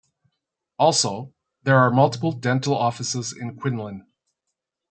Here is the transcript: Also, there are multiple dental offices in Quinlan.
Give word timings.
Also, 0.79 1.31
there 1.61 1.77
are 1.77 1.91
multiple 1.91 2.31
dental 2.31 2.75
offices 2.75 3.37
in 3.39 3.55
Quinlan. 3.55 4.07